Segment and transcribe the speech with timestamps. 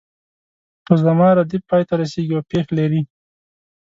[0.85, 3.01] په زما ردیف پای ته رسیږي او پیښ لري.